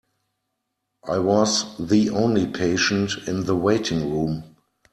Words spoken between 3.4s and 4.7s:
the waiting room.